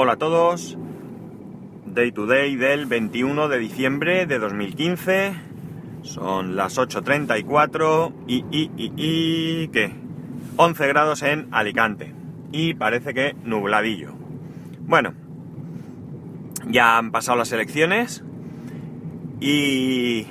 Hola 0.00 0.12
a 0.12 0.16
todos. 0.16 0.78
Day 1.86 2.12
to 2.12 2.26
day 2.26 2.54
del 2.54 2.86
21 2.86 3.48
de 3.48 3.58
diciembre 3.58 4.26
de 4.26 4.38
2015. 4.38 5.32
Son 6.02 6.54
las 6.54 6.78
8.34 6.78 8.12
y, 8.28 8.44
y, 8.48 8.70
y, 8.76 8.92
y... 8.94 9.68
¿qué? 9.72 9.90
11 10.56 10.86
grados 10.86 11.22
en 11.24 11.48
Alicante. 11.50 12.14
Y 12.52 12.74
parece 12.74 13.12
que 13.12 13.34
nubladillo. 13.42 14.12
Bueno, 14.86 15.14
ya 16.68 16.96
han 16.96 17.10
pasado 17.10 17.36
las 17.36 17.50
elecciones 17.50 18.22
y 19.40 20.28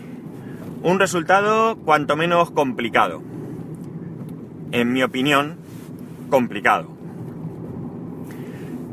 un 0.82 0.98
resultado 0.98 1.76
cuanto 1.76 2.16
menos 2.16 2.52
complicado. 2.52 3.22
En 4.72 4.94
mi 4.94 5.04
opinión, 5.04 5.58
complicado. 6.30 6.97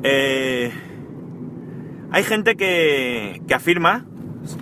Eh, 0.07 0.71
hay 2.13 2.23
gente 2.23 2.57
que, 2.57 3.41
afirma 3.53 4.05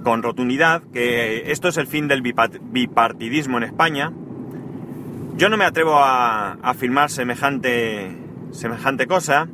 con 0.04 0.22
rotundidad 0.22 0.82
que 0.92 1.50
esto 1.50 1.68
es 1.68 1.76
el 1.76 1.88
fin 1.88 2.06
del 2.06 2.22
bipartidismo 2.22 3.58
en 3.58 3.64
España. 3.64 4.12
Yo 5.36 5.48
no 5.48 5.56
me 5.56 5.64
atrevo 5.64 5.98
a, 5.98 6.52
a 6.52 6.70
afirmar 6.70 7.10
semejante, 7.10 8.16
semejante 8.52 9.06
cosa 9.08 9.48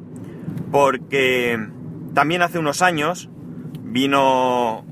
porque 0.70 1.58
también 2.12 2.42
hace 2.42 2.58
unos 2.58 2.82
años 2.82 3.30
vino 3.82 4.84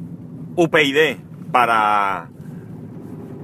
UPyD 0.56 1.18
para, 1.52 2.30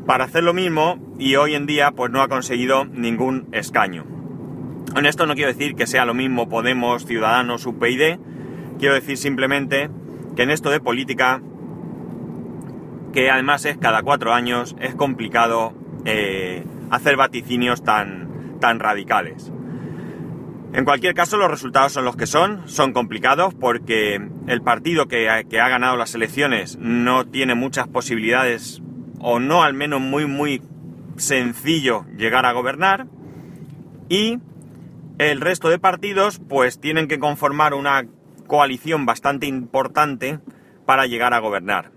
para 0.07 0.25
hacer 0.25 0.43
lo 0.43 0.55
mismo 0.55 0.99
y 1.19 1.37
hoy 1.37 1.55
en 1.55 1.67
día 1.67 1.91
pues 1.91 2.11
no 2.11 2.23
ha 2.23 2.29
conseguido 2.29 2.87
ningún 2.87 3.49
escaño. 3.53 4.12
En 4.95 5.07
esto 5.07 5.25
no 5.27 5.35
quiero 5.35 5.53
decir 5.53 5.75
que 5.75 5.87
sea 5.87 6.05
lo 6.05 6.13
mismo 6.13 6.51
Podemos, 6.51 7.07
Ciudadanos, 7.07 7.65
UPyD, 7.65 8.19
quiero 8.79 8.95
decir 8.95 9.17
simplemente 9.17 9.89
que 10.37 10.43
en 10.43 10.51
esto 10.51 10.69
de 10.69 10.81
política, 10.81 11.41
que 13.15 13.31
además 13.31 13.65
es 13.65 13.79
cada 13.79 14.03
cuatro 14.03 14.35
años, 14.35 14.77
es 14.81 14.95
complicado 14.95 15.73
eh, 16.05 16.65
hacer 16.91 17.17
vaticinios 17.17 17.83
tan, 17.83 18.59
tan 18.61 18.81
radicales. 18.81 19.51
En 20.75 20.85
cualquier 20.85 21.15
caso, 21.15 21.39
los 21.39 21.51
resultados 21.51 21.93
son 21.93 22.05
los 22.05 22.17
que 22.17 22.27
son, 22.27 22.63
son 22.67 22.93
complicados 22.93 23.55
porque 23.55 24.21
el 24.47 24.63
partido 24.63 25.07
que 25.07 25.47
que 25.49 25.61
ha 25.61 25.69
ganado 25.69 25.97
las 25.97 26.15
elecciones 26.15 26.77
no 26.79 27.27
tiene 27.27 27.55
muchas 27.55 27.89
posibilidades, 27.89 28.83
o 29.21 29.39
no 29.39 29.63
al 29.63 29.73
menos 29.73 30.03
muy, 30.03 30.27
muy 30.27 30.63
sencillo 31.17 32.05
llegar 32.17 32.45
a 32.45 32.53
gobernar, 32.53 33.07
y 34.09 34.39
el 35.19 35.41
resto 35.41 35.69
de 35.69 35.79
partidos 35.79 36.41
pues 36.49 36.81
tienen 36.81 37.09
que 37.09 37.19
conformar 37.19 37.75
una 37.75 38.07
coalición 38.47 39.07
bastante 39.07 39.47
importante 39.47 40.39
para 40.87 41.07
llegar 41.07 41.35
a 41.35 41.39
gobernar. 41.39 41.91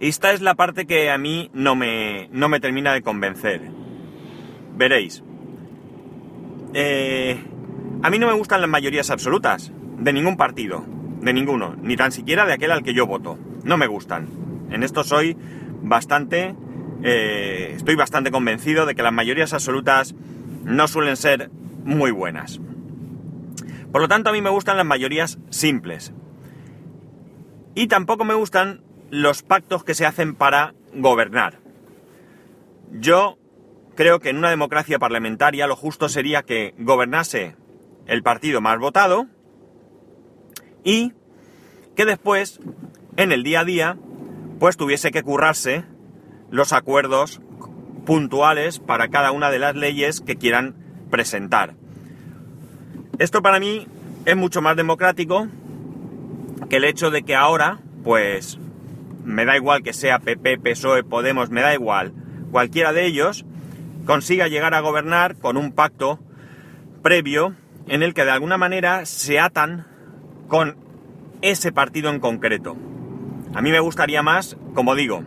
Esta 0.00 0.32
es 0.32 0.40
la 0.40 0.54
parte 0.54 0.86
que 0.86 1.10
a 1.10 1.18
mí 1.18 1.50
no 1.52 1.74
me, 1.74 2.28
no 2.32 2.48
me 2.48 2.60
termina 2.60 2.92
de 2.92 3.02
convencer. 3.02 3.60
Veréis. 4.76 5.22
Eh, 6.72 7.38
a 8.02 8.10
mí 8.10 8.18
no 8.18 8.26
me 8.26 8.32
gustan 8.32 8.62
las 8.62 8.70
mayorías 8.70 9.10
absolutas, 9.10 9.72
de 9.98 10.12
ningún 10.12 10.38
partido, 10.38 10.84
de 11.20 11.32
ninguno, 11.34 11.76
ni 11.82 11.96
tan 11.96 12.12
siquiera 12.12 12.46
de 12.46 12.54
aquel 12.54 12.70
al 12.70 12.82
que 12.82 12.94
yo 12.94 13.06
voto. 13.06 13.38
No 13.62 13.76
me 13.76 13.86
gustan. 13.86 14.28
En 14.70 14.82
esto 14.82 15.04
soy 15.04 15.36
bastante... 15.82 16.54
Eh, 17.02 17.72
estoy 17.76 17.94
bastante 17.94 18.30
convencido 18.30 18.84
de 18.84 18.94
que 18.94 19.02
las 19.02 19.12
mayorías 19.12 19.54
absolutas 19.54 20.14
no 20.64 20.88
suelen 20.88 21.16
ser 21.16 21.50
muy 21.84 22.10
buenas. 22.10 22.60
Por 23.92 24.02
lo 24.02 24.08
tanto, 24.08 24.30
a 24.30 24.32
mí 24.32 24.40
me 24.40 24.50
gustan 24.50 24.76
las 24.76 24.86
mayorías 24.86 25.38
simples. 25.50 26.12
Y 27.74 27.88
tampoco 27.88 28.24
me 28.24 28.34
gustan 28.34 28.82
los 29.10 29.42
pactos 29.42 29.84
que 29.84 29.94
se 29.94 30.06
hacen 30.06 30.34
para 30.34 30.74
gobernar. 30.94 31.58
Yo 32.92 33.38
creo 33.94 34.20
que 34.20 34.30
en 34.30 34.38
una 34.38 34.50
democracia 34.50 34.98
parlamentaria 34.98 35.66
lo 35.66 35.76
justo 35.76 36.08
sería 36.08 36.42
que 36.42 36.74
gobernase 36.78 37.56
el 38.06 38.22
partido 38.22 38.60
más 38.60 38.78
votado 38.78 39.26
y 40.84 41.12
que 41.94 42.04
después, 42.04 42.60
en 43.16 43.32
el 43.32 43.42
día 43.42 43.60
a 43.60 43.64
día, 43.64 43.98
pues 44.58 44.76
tuviese 44.76 45.10
que 45.10 45.22
currarse 45.22 45.84
los 46.50 46.72
acuerdos 46.72 47.40
puntuales 48.10 48.80
para 48.80 49.06
cada 49.06 49.30
una 49.30 49.52
de 49.52 49.60
las 49.60 49.76
leyes 49.76 50.20
que 50.20 50.34
quieran 50.34 50.74
presentar. 51.12 51.74
Esto 53.20 53.40
para 53.40 53.60
mí 53.60 53.86
es 54.24 54.34
mucho 54.34 54.60
más 54.60 54.74
democrático 54.74 55.46
que 56.68 56.78
el 56.78 56.84
hecho 56.86 57.12
de 57.12 57.22
que 57.22 57.36
ahora, 57.36 57.78
pues, 58.02 58.58
me 59.24 59.44
da 59.44 59.54
igual 59.54 59.84
que 59.84 59.92
sea 59.92 60.18
PP, 60.18 60.58
PSOE, 60.58 61.04
Podemos, 61.04 61.50
me 61.50 61.60
da 61.60 61.72
igual, 61.72 62.12
cualquiera 62.50 62.92
de 62.92 63.06
ellos 63.06 63.44
consiga 64.06 64.48
llegar 64.48 64.74
a 64.74 64.80
gobernar 64.80 65.36
con 65.36 65.56
un 65.56 65.70
pacto 65.70 66.18
previo 67.02 67.54
en 67.86 68.02
el 68.02 68.12
que 68.12 68.24
de 68.24 68.32
alguna 68.32 68.58
manera 68.58 69.06
se 69.06 69.38
atan 69.38 69.86
con 70.48 70.74
ese 71.42 71.70
partido 71.70 72.10
en 72.10 72.18
concreto. 72.18 72.76
A 73.54 73.62
mí 73.62 73.70
me 73.70 73.78
gustaría 73.78 74.24
más, 74.24 74.56
como 74.74 74.96
digo, 74.96 75.22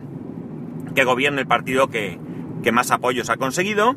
que 0.94 1.04
gobierne 1.04 1.40
el 1.40 1.46
partido 1.46 1.88
que, 1.88 2.18
que 2.64 2.72
más 2.72 2.90
apoyos 2.90 3.30
ha 3.30 3.36
conseguido 3.36 3.94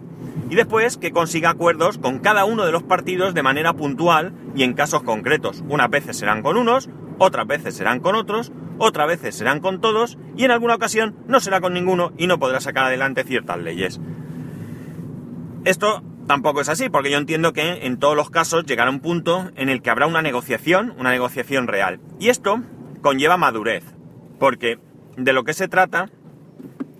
y 0.50 0.56
después 0.56 0.98
que 0.98 1.12
consiga 1.12 1.50
acuerdos 1.50 1.98
con 1.98 2.20
cada 2.20 2.46
uno 2.46 2.66
de 2.66 2.72
los 2.72 2.84
partidos 2.84 3.34
de 3.34 3.42
manera 3.42 3.74
puntual 3.74 4.34
y 4.56 4.64
en 4.64 4.74
casos 4.74 5.02
concretos. 5.02 5.64
Unas 5.68 5.90
veces 5.90 6.18
serán 6.18 6.44
con 6.44 6.58
unos, 6.58 6.90
otras 7.18 7.48
veces 7.48 7.76
serán 7.76 8.00
con 8.00 8.16
otros, 8.16 8.52
otras 8.78 9.08
veces 9.08 9.36
serán 9.36 9.62
con 9.62 9.82
todos 9.82 10.18
y 10.36 10.44
en 10.44 10.52
alguna 10.52 10.76
ocasión 10.76 11.16
no 11.28 11.40
será 11.40 11.62
con 11.62 11.74
ninguno 11.74 12.12
y 12.18 12.28
no 12.28 12.38
podrá 12.38 12.60
sacar 12.60 12.86
adelante 12.86 13.24
ciertas 13.24 13.58
leyes. 13.58 14.00
Esto 15.66 16.04
tampoco 16.28 16.62
es 16.62 16.70
así, 16.70 16.90
porque 16.90 17.10
yo 17.10 17.18
entiendo 17.18 17.54
que 17.54 17.86
en 17.86 17.98
todos 17.98 18.16
los 18.16 18.30
casos 18.30 18.66
llegará 18.66 18.92
un 18.92 19.00
punto 19.00 19.50
en 19.56 19.70
el 19.70 19.82
que 19.82 19.90
habrá 19.90 20.06
una 20.08 20.22
negociación, 20.22 20.94
una 21.00 21.12
negociación 21.12 21.68
real. 21.68 22.00
Y 22.20 22.30
esto 22.30 22.62
conlleva 23.02 23.38
madurez, 23.38 23.84
porque 24.40 24.80
de 25.18 25.34
lo 25.34 25.44
que 25.44 25.54
se 25.54 25.68
trata 25.68 26.10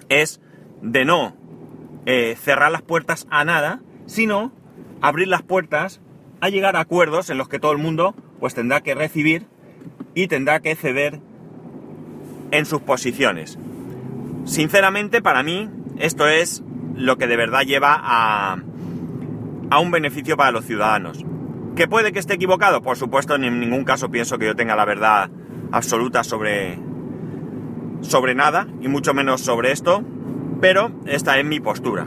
es 0.10 0.42
de 0.82 1.06
no 1.06 1.36
eh, 2.08 2.38
cerrar 2.42 2.72
las 2.72 2.82
puertas 2.82 3.28
a 3.30 3.44
nada, 3.44 3.82
sino 4.06 4.54
abrir 5.02 5.28
las 5.28 5.44
puertas 5.44 6.00
a 6.40 6.48
llegar 6.48 6.78
a 6.78 6.80
acuerdos 6.80 7.30
en 7.30 7.38
los 7.38 7.50
que 7.50 7.60
todo 7.60 7.74
el 7.74 7.80
mundo 7.80 8.16
pues 8.40 8.56
tendrá 8.56 8.80
que 8.80 8.96
recibir 8.96 9.46
y 10.16 10.28
tendrá 10.28 10.62
que 10.62 10.76
ceder 10.76 11.20
en 12.52 12.66
sus 12.66 12.82
posiciones. 12.82 13.60
Sinceramente, 14.46 15.22
para 15.22 15.44
mí, 15.44 15.70
esto 16.00 16.30
es 16.30 16.64
lo 16.96 17.18
que 17.18 17.28
de 17.28 17.36
verdad 17.36 17.64
lleva 17.64 18.00
a, 18.02 18.58
a 19.70 19.80
un 19.80 19.92
beneficio 19.92 20.38
para 20.38 20.52
los 20.52 20.64
ciudadanos. 20.64 21.26
¿Que 21.76 21.90
puede 21.90 22.14
que 22.14 22.20
esté 22.20 22.36
equivocado? 22.36 22.82
Por 22.82 22.96
supuesto, 22.96 23.36
en 23.36 23.60
ningún 23.60 23.84
caso 23.84 24.10
pienso 24.10 24.38
que 24.38 24.46
yo 24.46 24.56
tenga 24.56 24.78
la 24.78 24.86
verdad 24.86 25.30
absoluta 25.74 26.24
sobre, 26.24 26.80
sobre 28.00 28.34
nada, 28.34 28.66
y 28.82 28.88
mucho 28.88 29.14
menos 29.14 29.42
sobre 29.42 29.74
esto, 29.74 30.06
pero 30.60 30.92
esta 31.06 31.40
es 31.40 31.46
mi 31.46 31.60
postura. 31.60 32.06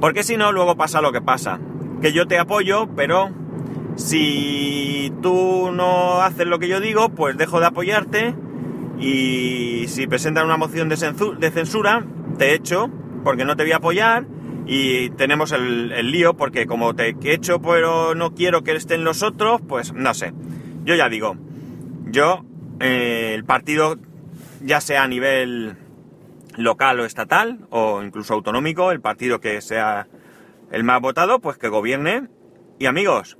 Porque 0.00 0.24
si 0.24 0.36
no, 0.36 0.50
luego 0.50 0.76
pasa 0.76 1.00
lo 1.00 1.12
que 1.12 1.20
pasa. 1.20 1.60
Que 2.00 2.12
yo 2.12 2.26
te 2.26 2.38
apoyo, 2.38 2.88
pero 2.96 3.30
si 3.94 5.12
tú 5.22 5.70
no 5.72 6.22
haces 6.22 6.46
lo 6.46 6.58
que 6.58 6.68
yo 6.68 6.80
digo, 6.80 7.10
pues 7.10 7.36
dejo 7.36 7.60
de 7.60 7.66
apoyarte. 7.66 8.34
Y 8.98 9.86
si 9.88 10.06
presentan 10.06 10.46
una 10.46 10.56
moción 10.56 10.88
de, 10.88 10.96
censura, 10.96 12.04
te 12.38 12.54
echo 12.54 12.90
porque 13.22 13.44
no 13.44 13.56
te 13.56 13.62
voy 13.62 13.72
a 13.72 13.76
apoyar. 13.76 14.26
Y 14.66 15.10
tenemos 15.10 15.52
el, 15.52 16.10
lío 16.10 16.34
porque 16.34 16.66
como 16.66 16.94
te 16.94 17.16
echo 17.24 17.60
pero 17.60 18.14
no 18.14 18.34
quiero 18.34 18.62
que 18.62 18.72
estén 18.72 19.04
los 19.04 19.22
otros, 19.22 19.60
pues 19.60 19.92
no 19.92 20.14
sé. 20.14 20.32
Yo 20.84 20.94
ya 20.96 21.08
digo, 21.08 21.36
yo, 22.06 22.44
eh, 22.80 23.32
el 23.34 23.44
partido, 23.44 23.98
ya 24.64 24.80
sea 24.80 25.04
a 25.04 25.08
nivel 25.08 25.76
local 26.56 27.00
o 27.00 27.04
estatal 27.04 27.66
o 27.70 28.02
incluso 28.02 28.34
autonómico, 28.34 28.92
el 28.92 29.00
partido 29.00 29.40
que 29.40 29.60
sea 29.60 30.08
el 30.70 30.84
más 30.84 31.00
votado, 31.00 31.40
pues 31.40 31.58
que 31.58 31.68
gobierne. 31.68 32.28
Y 32.78 32.86
amigos, 32.86 33.38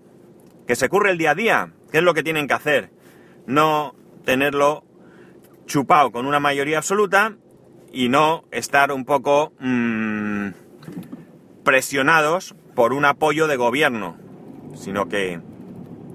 que 0.66 0.76
se 0.76 0.88
curre 0.88 1.10
el 1.10 1.18
día 1.18 1.32
a 1.32 1.34
día, 1.34 1.72
¿qué 1.90 1.98
es 1.98 2.04
lo 2.04 2.14
que 2.14 2.22
tienen 2.22 2.46
que 2.46 2.54
hacer? 2.54 2.90
No 3.46 3.94
tenerlo 4.24 4.84
chupado 5.66 6.12
con 6.12 6.26
una 6.26 6.40
mayoría 6.40 6.78
absoluta 6.78 7.36
y 7.92 8.08
no 8.08 8.44
estar 8.50 8.92
un 8.92 9.04
poco 9.04 9.52
mmm, 9.58 10.48
presionados 11.64 12.54
por 12.74 12.92
un 12.92 13.04
apoyo 13.04 13.46
de 13.46 13.56
gobierno, 13.56 14.16
sino 14.74 15.08
que, 15.08 15.40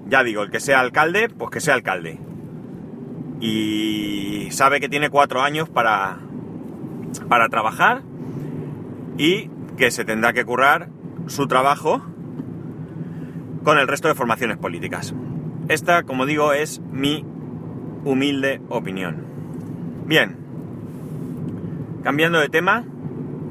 ya 0.06 0.22
digo, 0.22 0.42
el 0.42 0.50
que 0.50 0.60
sea 0.60 0.80
alcalde, 0.80 1.28
pues 1.28 1.50
que 1.50 1.60
sea 1.60 1.74
alcalde. 1.74 2.18
Y 3.40 4.48
sabe 4.50 4.80
que 4.80 4.88
tiene 4.88 5.10
cuatro 5.10 5.42
años 5.42 5.68
para, 5.68 6.18
para 7.28 7.48
trabajar 7.48 8.02
y 9.16 9.50
que 9.76 9.90
se 9.90 10.04
tendrá 10.04 10.32
que 10.32 10.44
currar 10.44 10.88
su 11.26 11.46
trabajo 11.46 12.02
con 13.64 13.78
el 13.78 13.88
resto 13.88 14.08
de 14.08 14.14
formaciones 14.14 14.56
políticas. 14.56 15.14
Esta, 15.68 16.04
como 16.04 16.26
digo, 16.26 16.52
es 16.52 16.80
mi 16.92 17.24
humilde 18.04 18.60
opinión. 18.68 19.24
Bien, 20.06 20.36
cambiando 22.02 22.38
de 22.38 22.48
tema, 22.48 22.84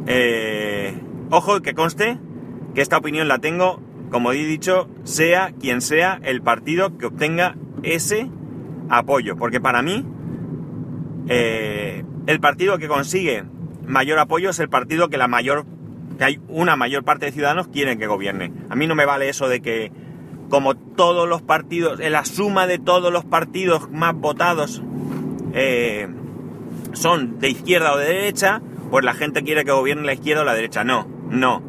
eh, 0.07 0.97
ojo 1.29 1.61
que 1.61 1.73
conste 1.73 2.17
que 2.73 2.81
esta 2.81 2.97
opinión 2.97 3.27
la 3.27 3.39
tengo, 3.39 3.79
como 4.09 4.31
he 4.31 4.35
dicho, 4.35 4.89
sea 5.03 5.51
quien 5.59 5.81
sea 5.81 6.19
el 6.23 6.41
partido 6.41 6.97
que 6.97 7.07
obtenga 7.07 7.55
ese 7.83 8.29
apoyo, 8.89 9.35
porque 9.35 9.59
para 9.59 9.81
mí 9.81 10.05
eh, 11.27 12.03
el 12.27 12.39
partido 12.39 12.77
que 12.77 12.87
consigue 12.87 13.45
mayor 13.87 14.19
apoyo 14.19 14.49
es 14.49 14.59
el 14.59 14.69
partido 14.69 15.09
que 15.09 15.17
la 15.17 15.27
mayor 15.27 15.65
que 16.17 16.23
hay 16.23 16.39
una 16.49 16.75
mayor 16.75 17.03
parte 17.03 17.27
de 17.27 17.31
ciudadanos 17.31 17.67
quieren 17.67 17.99
que 17.99 18.07
gobierne. 18.07 18.51
A 18.69 18.75
mí 18.75 18.87
no 18.87 18.95
me 18.95 19.05
vale 19.05 19.29
eso 19.29 19.47
de 19.47 19.61
que 19.61 19.91
como 20.49 20.75
todos 20.75 21.27
los 21.27 21.41
partidos, 21.41 21.99
la 21.99 22.25
suma 22.25 22.67
de 22.67 22.79
todos 22.79 23.11
los 23.11 23.25
partidos 23.25 23.89
más 23.91 24.15
votados 24.15 24.81
eh, 25.53 26.07
son 26.93 27.39
de 27.39 27.49
izquierda 27.49 27.93
o 27.93 27.97
de 27.97 28.05
derecha, 28.05 28.61
pues 28.89 29.05
la 29.05 29.13
gente 29.13 29.43
quiere 29.43 29.65
que 29.65 29.71
gobierne 29.71 30.05
la 30.05 30.13
izquierda 30.13 30.41
o 30.41 30.45
la 30.45 30.53
derecha. 30.53 30.83
No, 30.83 31.07
no. 31.29 31.61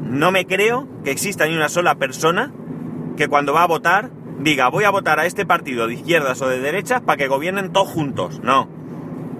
No 0.00 0.30
me 0.30 0.46
creo 0.46 0.86
que 1.02 1.10
exista 1.10 1.46
ni 1.46 1.54
una 1.56 1.68
sola 1.68 1.94
persona 1.94 2.52
que 3.16 3.28
cuando 3.28 3.52
va 3.52 3.62
a 3.62 3.66
votar 3.66 4.10
diga 4.40 4.68
voy 4.68 4.84
a 4.84 4.90
votar 4.90 5.18
a 5.18 5.26
este 5.26 5.46
partido 5.46 5.86
de 5.86 5.94
izquierdas 5.94 6.42
o 6.42 6.48
de 6.48 6.60
derechas 6.60 7.00
para 7.00 7.16
que 7.16 7.28
gobiernen 7.28 7.72
todos 7.72 7.88
juntos. 7.88 8.40
No. 8.42 8.68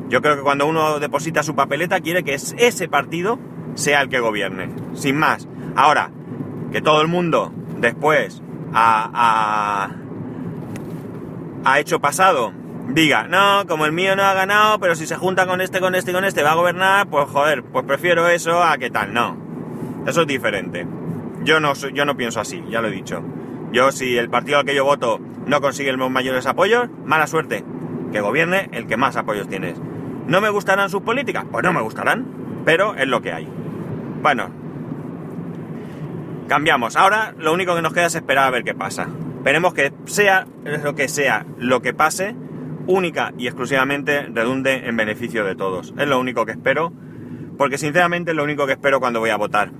Yo 0.08 0.20
creo 0.20 0.36
que 0.36 0.42
cuando 0.42 0.66
uno 0.66 1.00
deposita 1.00 1.42
su 1.42 1.54
papeleta 1.54 2.00
quiere 2.00 2.24
que 2.24 2.34
ese 2.34 2.88
partido 2.88 3.38
sea 3.74 4.02
el 4.02 4.08
que 4.08 4.20
gobierne. 4.20 4.70
Sin 4.94 5.16
más. 5.16 5.48
Ahora, 5.76 6.10
que 6.72 6.80
todo 6.80 7.02
el 7.02 7.08
mundo 7.08 7.52
después 7.78 8.42
ha, 8.72 9.90
ha, 11.64 11.80
hecho 11.80 12.00
pasado 12.00 12.52
diga, 12.88 13.26
no, 13.28 13.66
como 13.66 13.86
el 13.86 13.92
mío 13.92 14.14
no 14.16 14.22
ha 14.22 14.34
ganado, 14.34 14.78
pero 14.78 14.94
si 14.94 15.06
se 15.06 15.16
junta 15.16 15.46
con 15.46 15.60
este, 15.60 15.80
con 15.80 15.94
este 15.94 16.10
y 16.10 16.14
con 16.14 16.24
este 16.24 16.42
va 16.42 16.52
a 16.52 16.56
gobernar, 16.56 17.08
pues 17.08 17.28
joder, 17.28 17.62
pues 17.62 17.84
prefiero 17.84 18.28
eso 18.28 18.62
a 18.62 18.76
que 18.78 18.90
tal. 18.90 19.12
No. 19.12 19.36
Eso 20.06 20.22
es 20.22 20.26
diferente. 20.26 20.86
Yo 21.42 21.60
no, 21.60 21.74
yo 21.74 22.04
no 22.04 22.16
pienso 22.16 22.40
así, 22.40 22.62
ya 22.68 22.80
lo 22.80 22.88
he 22.88 22.92
dicho. 22.92 23.22
Yo, 23.72 23.90
si 23.90 24.16
el 24.16 24.30
partido 24.30 24.58
al 24.58 24.64
que 24.64 24.74
yo 24.74 24.84
voto 24.84 25.18
no 25.46 25.60
consigue 25.60 25.92
los 25.92 26.10
mayores 26.10 26.46
apoyos, 26.46 26.88
mala 27.04 27.26
suerte. 27.26 27.64
Que 28.12 28.20
gobierne 28.20 28.68
el 28.72 28.86
que 28.86 28.96
más 28.96 29.16
apoyos 29.16 29.48
tiene. 29.48 29.74
¿No 30.26 30.40
me 30.40 30.48
gustarán 30.48 30.90
sus 30.90 31.02
políticas? 31.02 31.44
Pues 31.50 31.62
no 31.64 31.72
me 31.72 31.82
gustarán, 31.82 32.26
pero 32.64 32.94
es 32.94 33.06
lo 33.06 33.20
que 33.20 33.32
hay. 33.32 33.48
Bueno, 34.22 34.48
cambiamos. 36.48 36.96
Ahora 36.96 37.34
lo 37.38 37.52
único 37.52 37.74
que 37.74 37.82
nos 37.82 37.92
queda 37.92 38.06
es 38.06 38.14
esperar 38.14 38.46
a 38.46 38.50
ver 38.50 38.64
qué 38.64 38.74
pasa. 38.74 39.08
Esperemos 39.36 39.74
que 39.74 39.92
sea 40.06 40.46
lo 40.64 40.94
que 40.94 41.08
sea 41.08 41.44
lo 41.58 41.82
que 41.82 41.92
pase, 41.92 42.34
única 42.86 43.32
y 43.36 43.46
exclusivamente 43.46 44.22
redunde 44.22 44.88
en 44.88 44.96
beneficio 44.96 45.44
de 45.44 45.54
todos. 45.54 45.92
Es 45.98 46.08
lo 46.08 46.18
único 46.18 46.46
que 46.46 46.52
espero, 46.52 46.92
porque 47.58 47.76
sinceramente 47.76 48.30
es 48.30 48.36
lo 48.36 48.44
único 48.44 48.66
que 48.66 48.72
espero 48.72 49.00
cuando 49.00 49.20
voy 49.20 49.30
a 49.30 49.36
votar. 49.36 49.70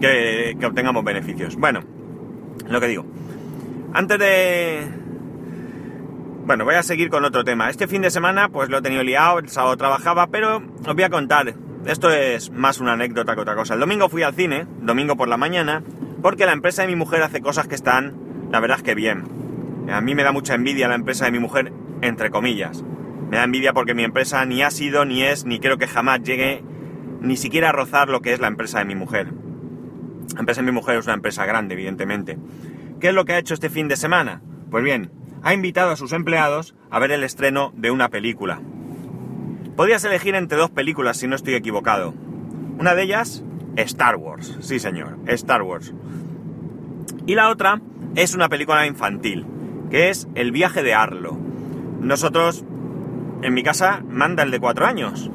Que, 0.00 0.56
que 0.58 0.66
obtengamos 0.66 1.04
beneficios. 1.04 1.54
Bueno, 1.54 1.80
lo 2.68 2.80
que 2.80 2.88
digo. 2.88 3.06
Antes 3.92 4.18
de... 4.18 5.03
Bueno, 6.46 6.66
voy 6.66 6.74
a 6.74 6.82
seguir 6.82 7.08
con 7.08 7.24
otro 7.24 7.42
tema. 7.42 7.70
Este 7.70 7.88
fin 7.88 8.02
de 8.02 8.10
semana 8.10 8.50
pues 8.50 8.68
lo 8.68 8.76
he 8.76 8.82
tenido 8.82 9.02
liado, 9.02 9.38
el 9.38 9.48
sábado 9.48 9.78
trabajaba, 9.78 10.26
pero 10.26 10.58
os 10.86 10.94
voy 10.94 11.02
a 11.02 11.08
contar. 11.08 11.54
Esto 11.86 12.10
es 12.10 12.50
más 12.50 12.80
una 12.80 12.92
anécdota 12.92 13.34
que 13.34 13.40
otra 13.40 13.54
cosa. 13.54 13.72
El 13.72 13.80
domingo 13.80 14.10
fui 14.10 14.22
al 14.22 14.34
cine, 14.34 14.66
domingo 14.82 15.16
por 15.16 15.26
la 15.26 15.38
mañana, 15.38 15.82
porque 16.20 16.44
la 16.44 16.52
empresa 16.52 16.82
de 16.82 16.88
mi 16.88 16.96
mujer 16.96 17.22
hace 17.22 17.40
cosas 17.40 17.66
que 17.66 17.74
están, 17.74 18.14
la 18.52 18.60
verdad 18.60 18.80
que 18.80 18.94
bien. 18.94 19.24
A 19.90 20.02
mí 20.02 20.14
me 20.14 20.22
da 20.22 20.32
mucha 20.32 20.54
envidia 20.54 20.86
la 20.86 20.96
empresa 20.96 21.24
de 21.24 21.30
mi 21.30 21.38
mujer, 21.38 21.72
entre 22.02 22.28
comillas. 22.28 22.84
Me 23.30 23.38
da 23.38 23.44
envidia 23.44 23.72
porque 23.72 23.94
mi 23.94 24.04
empresa 24.04 24.44
ni 24.44 24.62
ha 24.62 24.70
sido, 24.70 25.06
ni 25.06 25.22
es, 25.22 25.46
ni 25.46 25.60
creo 25.60 25.78
que 25.78 25.86
jamás 25.86 26.20
llegue 26.24 26.62
ni 27.22 27.38
siquiera 27.38 27.70
a 27.70 27.72
rozar 27.72 28.10
lo 28.10 28.20
que 28.20 28.34
es 28.34 28.40
la 28.40 28.48
empresa 28.48 28.80
de 28.80 28.84
mi 28.84 28.94
mujer. 28.94 29.28
La 30.34 30.40
empresa 30.40 30.60
de 30.60 30.66
mi 30.66 30.72
mujer 30.72 30.98
es 30.98 31.06
una 31.06 31.14
empresa 31.14 31.46
grande, 31.46 31.72
evidentemente. 31.72 32.36
¿Qué 33.00 33.08
es 33.08 33.14
lo 33.14 33.24
que 33.24 33.32
ha 33.32 33.38
hecho 33.38 33.54
este 33.54 33.70
fin 33.70 33.88
de 33.88 33.96
semana? 33.96 34.42
Pues 34.70 34.84
bien, 34.84 35.10
ha 35.44 35.52
invitado 35.52 35.90
a 35.90 35.96
sus 35.96 36.12
empleados 36.12 36.74
a 36.90 36.98
ver 36.98 37.12
el 37.12 37.22
estreno 37.22 37.72
de 37.76 37.90
una 37.90 38.08
película. 38.08 38.60
Podrías 39.76 40.02
elegir 40.04 40.34
entre 40.34 40.56
dos 40.56 40.70
películas 40.70 41.18
si 41.18 41.28
no 41.28 41.36
estoy 41.36 41.54
equivocado. 41.54 42.14
Una 42.78 42.94
de 42.94 43.02
ellas, 43.02 43.44
Star 43.76 44.16
Wars. 44.16 44.56
Sí, 44.60 44.78
señor, 44.78 45.18
Star 45.26 45.62
Wars. 45.62 45.92
Y 47.26 47.34
la 47.34 47.50
otra 47.50 47.82
es 48.14 48.34
una 48.34 48.48
película 48.48 48.86
infantil, 48.86 49.44
que 49.90 50.08
es 50.08 50.28
El 50.34 50.50
viaje 50.50 50.82
de 50.82 50.94
Arlo. 50.94 51.36
Nosotros, 52.00 52.64
en 53.42 53.52
mi 53.52 53.62
casa, 53.62 54.02
manda 54.08 54.42
el 54.44 54.50
de 54.50 54.60
cuatro 54.60 54.86
años. 54.86 55.30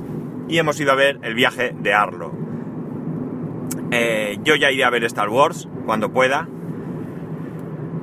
Y 0.48 0.58
hemos 0.58 0.80
ido 0.80 0.92
a 0.92 0.96
ver 0.96 1.20
El 1.22 1.36
viaje 1.36 1.76
de 1.80 1.94
Arlo. 1.94 2.32
Eh, 3.92 4.40
yo 4.44 4.56
ya 4.56 4.72
iré 4.72 4.84
a 4.86 4.90
ver 4.90 5.04
Star 5.04 5.30
Wars 5.30 5.68
cuando 5.86 6.12
pueda. 6.12 6.48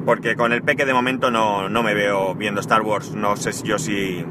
Porque 0.06 0.36
con 0.36 0.52
el 0.52 0.62
peque 0.62 0.86
de 0.86 0.94
momento 0.94 1.32
no, 1.32 1.68
me 1.82 1.92
veo 1.92 2.36
viendo 2.36 2.60
Star 2.60 2.82
Wars. 2.82 3.12
No 3.12 3.36
sé 3.36 3.50
yo 3.64 3.76
si, 3.76 4.24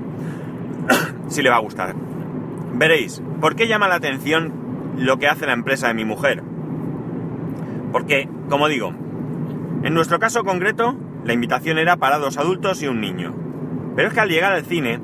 si 1.28 1.42
le 1.44 1.50
va 1.50 1.58
a 1.58 1.60
gustar. 1.60 1.94
Veréis, 2.74 3.22
¿por 3.42 3.58
qué 3.58 3.68
llama 3.68 3.90
la 3.90 3.96
atención 3.96 4.54
lo 4.98 5.20
que 5.20 5.28
hace 5.28 5.46
la 5.46 5.52
empresa 5.52 5.90
de 5.90 5.94
mi 5.94 6.06
mujer? 6.06 6.42
Porque, 7.92 8.30
como 8.50 8.70
digo, 8.70 8.94
en 9.84 9.94
nuestro 9.94 10.18
caso 10.18 10.46
concreto, 10.46 10.96
la 11.26 11.34
invitación 11.34 11.78
era 11.78 11.98
para 11.98 12.20
dos 12.20 12.38
adultos 12.38 12.82
y 12.82 12.88
un 12.88 13.02
niño. 13.02 13.36
Pero 13.98 14.08
es 14.08 14.14
que 14.14 14.22
al 14.22 14.30
llegar 14.30 14.54
al 14.54 14.66
cine, 14.66 15.02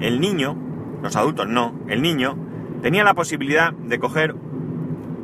el 0.00 0.18
niño, 0.18 0.56
los 1.02 1.14
adultos 1.16 1.46
no, 1.46 1.74
el 1.88 2.00
niño, 2.00 2.38
tenía 2.80 3.04
la 3.04 3.12
posibilidad 3.12 3.74
de 3.74 3.98
coger 3.98 4.34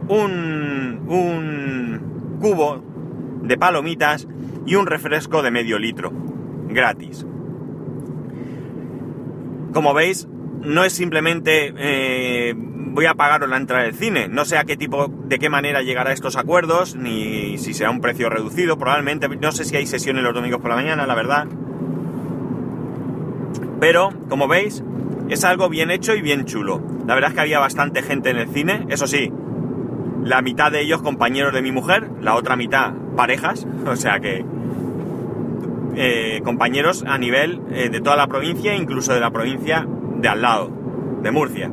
un, 0.08 1.02
un 1.08 2.38
cubo 2.40 2.91
de 3.42 3.56
palomitas 3.56 4.28
y 4.66 4.74
un 4.76 4.86
refresco 4.86 5.42
de 5.42 5.50
medio 5.50 5.78
litro, 5.78 6.12
gratis. 6.68 7.26
Como 9.72 9.94
veis, 9.94 10.28
no 10.62 10.84
es 10.84 10.92
simplemente 10.92 11.72
eh, 11.76 12.54
voy 12.92 13.06
a 13.06 13.14
pagaros 13.14 13.48
la 13.48 13.56
entrada 13.56 13.84
del 13.84 13.94
cine. 13.94 14.28
No 14.28 14.44
sé 14.44 14.58
a 14.58 14.64
qué 14.64 14.76
tipo, 14.76 15.08
de 15.08 15.38
qué 15.38 15.48
manera 15.48 15.82
llegará 15.82 16.10
a 16.10 16.12
estos 16.12 16.36
acuerdos, 16.36 16.94
ni 16.94 17.58
si 17.58 17.74
será 17.74 17.90
un 17.90 18.00
precio 18.00 18.28
reducido, 18.28 18.78
probablemente. 18.78 19.28
No 19.28 19.52
sé 19.52 19.64
si 19.64 19.76
hay 19.76 19.86
sesiones 19.86 20.22
los 20.22 20.34
domingos 20.34 20.60
por 20.60 20.70
la 20.70 20.76
mañana, 20.76 21.06
la 21.06 21.14
verdad. 21.14 21.46
Pero, 23.80 24.10
como 24.28 24.46
veis, 24.46 24.84
es 25.28 25.44
algo 25.44 25.68
bien 25.68 25.90
hecho 25.90 26.14
y 26.14 26.22
bien 26.22 26.44
chulo. 26.44 26.80
La 27.06 27.14
verdad 27.14 27.30
es 27.30 27.34
que 27.34 27.40
había 27.40 27.58
bastante 27.58 28.02
gente 28.02 28.30
en 28.30 28.36
el 28.36 28.48
cine, 28.48 28.86
eso 28.90 29.06
sí, 29.06 29.32
la 30.22 30.42
mitad 30.42 30.70
de 30.70 30.80
ellos 30.80 31.02
compañeros 31.02 31.52
de 31.52 31.62
mi 31.62 31.72
mujer, 31.72 32.08
la 32.20 32.34
otra 32.34 32.56
mitad 32.56 32.92
parejas, 33.16 33.66
o 33.86 33.96
sea 33.96 34.20
que 34.20 34.44
eh, 35.94 36.40
compañeros 36.44 37.04
a 37.06 37.18
nivel 37.18 37.60
eh, 37.70 37.88
de 37.90 38.00
toda 38.00 38.16
la 38.16 38.26
provincia, 38.26 38.74
incluso 38.74 39.12
de 39.12 39.20
la 39.20 39.30
provincia 39.30 39.86
de 40.16 40.28
al 40.28 40.42
lado, 40.42 40.70
de 41.22 41.30
Murcia, 41.30 41.70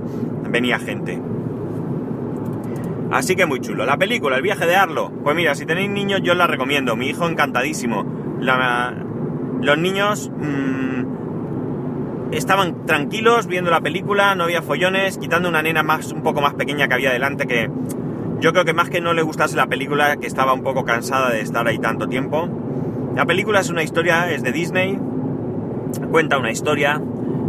venía 0.50 0.79
gente. 0.79 1.22
Así 3.12 3.36
que 3.36 3.46
muy 3.46 3.60
chulo. 3.60 3.86
La 3.86 3.98
película, 3.98 4.36
el 4.36 4.44
viaje 4.44 4.65
de 4.68 4.75
Arlo, 4.75 5.12
pues 5.24 5.36
mira, 5.36 5.56
si 5.56 5.65
tenéis 5.65 5.89
niños 5.89 6.22
yo 6.24 6.36
la 6.36 6.46
recomiendo, 6.48 6.96
mi 6.96 7.08
hijo 7.08 7.27
encantadísimo. 7.27 8.06
los 9.62 9.77
niños 9.77 10.32
mm, 10.38 12.34
estaban 12.34 12.86
tranquilos 12.86 13.48
viendo 13.48 13.72
la 13.72 13.82
película, 13.82 14.36
no 14.36 14.44
había 14.44 14.62
follones, 14.62 15.18
quitando 15.18 15.50
una 15.50 15.62
nena 15.63 15.82
más 15.82 16.12
un 16.12 16.22
poco 16.22 16.41
más 16.41 16.53
pequeña 16.53 16.88
que 16.88 16.94
había 16.94 17.12
delante 17.12 17.48
que 17.48 17.70
yo 18.39 18.51
creo 18.51 18.65
que 18.65 18.74
más 18.74 18.89
que 18.89 19.01
no 19.01 19.13
le 19.13 19.22
gustase 19.22 19.55
la 19.55 19.67
película, 19.67 20.17
que 20.17 20.27
estaba 20.27 20.53
un 20.53 20.63
poco 20.63 20.86
cansada 20.86 21.29
de 21.29 21.41
estar 21.41 21.67
ahí 21.67 21.77
tanto 21.79 22.08
tiempo. 22.08 22.48
La 23.15 23.25
película 23.25 23.60
es 23.60 23.69
una 23.69 23.84
historia, 23.84 24.31
es 24.31 24.43
de 24.43 24.51
Disney, 24.51 24.98
cuenta 26.12 26.38
una 26.38 26.51
historia 26.51 27.01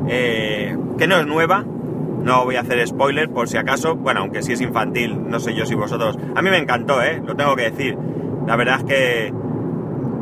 eh, 0.09 0.77
que 0.99 1.07
no 1.07 1.17
es 1.17 1.27
nueva, 1.27 1.65
no 1.65 2.45
voy 2.45 2.57
a 2.57 2.61
hacer 2.61 2.87
spoiler 2.87 3.31
por 3.31 3.49
si 3.49 3.57
acaso, 3.57 3.97
bueno, 3.97 4.21
aunque 4.21 4.43
sí 4.43 4.53
es 4.53 4.61
infantil, 4.61 5.29
no 5.29 5.41
sé 5.41 5.55
yo 5.55 5.65
si 5.65 5.75
vosotros... 5.75 6.19
A 6.35 6.43
mí 6.43 6.51
me 6.51 6.59
encantó, 6.59 7.03
¿eh? 7.03 7.23
Lo 7.25 7.35
tengo 7.37 7.57
que 7.57 7.71
decir. 7.71 7.97
La 8.47 8.57
verdad 8.57 8.79
es 8.79 8.85
que 8.85 9.33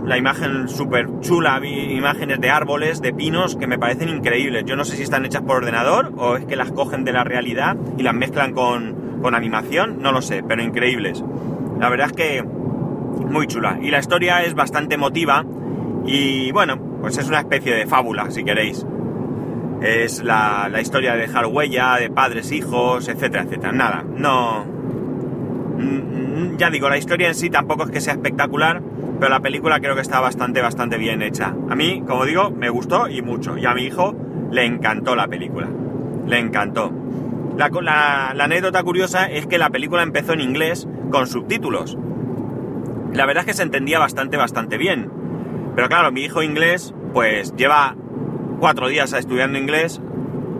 la 0.04 0.16
imagen 0.16 0.68
súper 0.68 1.20
chula, 1.20 1.60
imágenes 1.64 2.40
de 2.40 2.50
árboles, 2.50 3.00
de 3.00 3.12
pinos, 3.12 3.56
que 3.56 3.66
me 3.66 3.78
parecen 3.78 4.08
increíbles. 4.08 4.64
Yo 4.64 4.76
no 4.76 4.84
sé 4.84 4.96
si 4.96 5.02
están 5.02 5.24
hechas 5.24 5.42
por 5.42 5.56
ordenador 5.56 6.12
o 6.16 6.36
es 6.36 6.44
que 6.44 6.56
las 6.56 6.72
cogen 6.72 7.04
de 7.04 7.12
la 7.12 7.24
realidad 7.24 7.76
y 7.96 8.02
las 8.02 8.14
mezclan 8.14 8.52
con, 8.52 8.96
con 9.20 9.34
animación, 9.34 10.00
no 10.00 10.12
lo 10.12 10.22
sé, 10.22 10.42
pero 10.46 10.62
increíbles. 10.62 11.22
La 11.78 11.88
verdad 11.88 12.08
es 12.08 12.12
que 12.12 12.42
muy 12.42 13.46
chula. 13.46 13.78
Y 13.82 13.90
la 13.90 13.98
historia 13.98 14.42
es 14.42 14.54
bastante 14.54 14.94
emotiva 14.94 15.44
y 16.06 16.50
bueno, 16.52 16.78
pues 17.00 17.18
es 17.18 17.28
una 17.28 17.40
especie 17.40 17.74
de 17.74 17.86
fábula, 17.86 18.30
si 18.30 18.44
queréis. 18.44 18.84
Es 19.82 20.24
la, 20.24 20.70
historia 20.80 21.12
de 21.12 21.20
dejar 21.20 21.46
huella, 21.46 21.96
de 21.96 22.10
padres, 22.10 22.50
hijos, 22.50 23.08
etcétera, 23.08 23.44
etcétera. 23.44 23.72
Nada, 23.72 24.04
no... 24.16 24.64
Mm, 25.78 26.56
Ya 26.56 26.70
digo, 26.70 26.88
la 26.88 26.98
historia 26.98 27.28
en 27.28 27.34
sí 27.34 27.50
tampoco 27.50 27.84
es 27.84 27.90
que 27.90 28.00
sea 28.00 28.14
espectacular, 28.14 28.82
pero 29.20 29.30
la 29.30 29.40
película 29.40 29.78
creo 29.80 29.94
que 29.94 30.00
está 30.00 30.20
bastante, 30.20 30.60
bastante 30.60 30.98
bien 30.98 31.22
hecha. 31.22 31.54
A 31.70 31.76
mí, 31.76 32.02
como 32.06 32.24
digo, 32.24 32.50
me 32.50 32.70
gustó 32.70 33.08
y 33.08 33.22
mucho. 33.22 33.56
Y 33.56 33.66
a 33.66 33.74
mi 33.74 33.82
hijo 33.82 34.16
le 34.50 34.64
encantó 34.64 35.14
la 35.14 35.28
película. 35.28 35.68
Le 36.26 36.38
encantó. 36.38 36.90
La, 37.58 38.30
anécdota 38.30 38.84
curiosa 38.84 39.26
es 39.26 39.48
que 39.48 39.58
la 39.58 39.70
película 39.70 40.04
empezó 40.04 40.32
en 40.32 40.40
inglés 40.40 40.86
con 41.10 41.26
subtítulos. 41.26 41.98
La 43.12 43.26
verdad 43.26 43.40
es 43.40 43.46
que 43.46 43.54
se 43.54 43.64
entendía 43.64 43.98
bastante, 43.98 44.36
bastante 44.36 44.78
bien. 44.78 45.10
Pero 45.74 45.88
claro, 45.88 46.12
mi 46.12 46.22
hijo 46.22 46.44
inglés, 46.44 46.94
pues 47.12 47.52
lleva 47.56 47.96
cuatro 48.60 48.86
días 48.86 49.12
estudiando 49.12 49.58
inglés, 49.58 50.00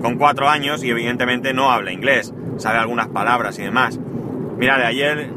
con 0.02 0.16
cuatro 0.16 0.48
años, 0.48 0.82
y 0.82 0.90
evidentemente 0.90 1.54
no 1.54 1.70
habla 1.70 1.92
inglés. 1.92 2.34
Sabe 2.56 2.78
algunas 2.78 3.06
palabras 3.06 3.60
y 3.60 3.62
demás. 3.62 4.00
Mira, 4.56 4.76
de 4.76 4.86
ayer 4.86 5.30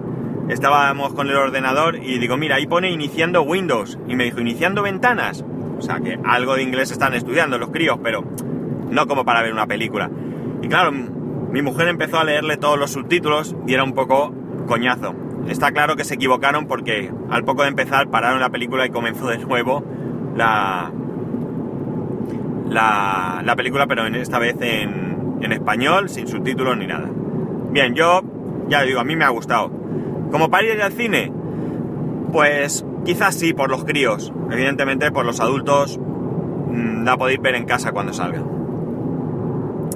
estábamos 0.49 1.13
con 1.13 1.29
el 1.29 1.35
ordenador 1.35 1.97
y 1.97 2.17
digo, 2.17 2.37
mira, 2.37 2.55
ahí 2.55 2.65
pone 2.65 2.89
iniciando 2.89 3.43
Windows. 3.43 3.99
Y 4.07 4.15
me 4.15 4.23
dijo, 4.23 4.41
iniciando 4.41 4.81
ventanas. 4.81 5.45
O 5.77 5.81
sea 5.83 5.99
que 5.99 6.17
algo 6.25 6.55
de 6.55 6.63
inglés 6.63 6.89
están 6.89 7.13
estudiando 7.13 7.59
los 7.59 7.69
críos, 7.69 7.99
pero 8.01 8.23
no 8.89 9.05
como 9.05 9.25
para 9.25 9.43
ver 9.43 9.53
una 9.53 9.67
película. 9.67 10.09
Y 10.63 10.67
claro, 10.67 10.91
mi 11.51 11.61
mujer 11.61 11.87
empezó 11.87 12.19
a 12.19 12.23
leerle 12.23 12.57
todos 12.57 12.79
los 12.79 12.91
subtítulos 12.91 13.55
y 13.67 13.73
era 13.73 13.83
un 13.83 13.93
poco 13.93 14.33
coñazo. 14.67 15.13
Está 15.47 15.71
claro 15.71 15.95
que 15.95 16.03
se 16.03 16.15
equivocaron 16.15 16.67
porque 16.67 17.11
al 17.29 17.43
poco 17.43 17.63
de 17.63 17.69
empezar 17.69 18.09
pararon 18.09 18.39
la 18.39 18.49
película 18.49 18.85
y 18.85 18.89
comenzó 18.89 19.27
de 19.27 19.39
nuevo 19.39 19.83
la, 20.35 20.91
la, 22.69 23.41
la 23.43 23.55
película, 23.55 23.87
pero 23.87 24.07
en 24.07 24.15
esta 24.15 24.39
vez 24.39 24.55
en, 24.61 25.39
en 25.41 25.51
español, 25.51 26.09
sin 26.09 26.27
subtítulos 26.27 26.77
ni 26.77 26.87
nada. 26.87 27.09
Bien, 27.71 27.95
yo 27.95 28.21
ya 28.69 28.83
digo, 28.83 28.99
a 28.99 29.03
mí 29.03 29.15
me 29.15 29.25
ha 29.25 29.29
gustado. 29.29 29.69
Como 30.31 30.49
para 30.49 30.65
ir 30.65 30.81
al 30.81 30.93
cine, 30.93 31.33
pues 32.31 32.85
quizás 33.03 33.35
sí, 33.35 33.53
por 33.53 33.69
los 33.69 33.83
críos. 33.83 34.31
Evidentemente, 34.49 35.11
por 35.11 35.25
los 35.25 35.39
adultos 35.39 35.99
mm, 35.99 37.03
la 37.03 37.17
podéis 37.17 37.41
ver 37.41 37.55
en 37.55 37.65
casa 37.65 37.91
cuando 37.91 38.13
salga. 38.13 38.41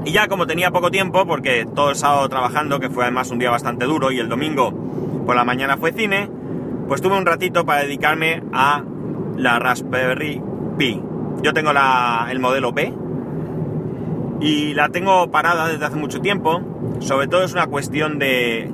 Y 0.05 0.11
ya 0.11 0.27
como 0.27 0.45
tenía 0.45 0.69
poco 0.71 0.91
tiempo, 0.91 1.25
porque 1.25 1.65
todo 1.73 1.89
el 1.89 1.95
sábado 1.95 2.29
trabajando, 2.29 2.79
que 2.79 2.89
fue 2.89 3.03
además 3.03 3.31
un 3.31 3.39
día 3.39 3.49
bastante 3.49 3.85
duro, 3.85 4.11
y 4.11 4.19
el 4.19 4.29
domingo 4.29 4.71
por 5.25 5.35
la 5.35 5.43
mañana 5.43 5.77
fue 5.77 5.91
cine, 5.93 6.29
pues 6.87 7.01
tuve 7.01 7.17
un 7.17 7.25
ratito 7.25 7.65
para 7.65 7.81
dedicarme 7.81 8.43
a 8.53 8.83
la 9.35 9.57
Raspberry 9.59 10.41
Pi. 10.77 11.01
Yo 11.41 11.53
tengo 11.53 11.73
la- 11.73 12.27
el 12.29 12.39
modelo 12.39 12.71
B 12.71 12.93
y 14.41 14.73
la 14.75 14.89
tengo 14.89 15.31
parada 15.31 15.67
desde 15.67 15.85
hace 15.85 15.95
mucho 15.95 16.21
tiempo. 16.21 16.61
Sobre 16.99 17.27
todo 17.27 17.43
es 17.43 17.53
una 17.53 17.65
cuestión 17.67 18.19
de, 18.19 18.71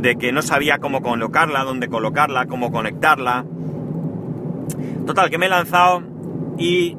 de 0.00 0.16
que 0.16 0.32
no 0.32 0.42
sabía 0.42 0.78
cómo 0.78 1.00
colocarla, 1.00 1.62
dónde 1.62 1.88
colocarla, 1.88 2.46
cómo 2.46 2.72
conectarla. 2.72 3.44
Total, 5.06 5.30
que 5.30 5.38
me 5.38 5.46
he 5.46 5.50
lanzado 5.50 6.02
y 6.58 6.96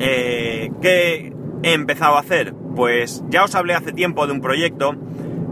eh, 0.00 0.70
¿qué 0.80 1.32
he 1.62 1.72
empezado 1.72 2.16
a 2.16 2.20
hacer? 2.20 2.54
Pues 2.76 3.24
ya 3.28 3.44
os 3.44 3.54
hablé 3.54 3.74
hace 3.74 3.92
tiempo 3.92 4.26
de 4.26 4.32
un 4.32 4.40
proyecto 4.40 4.94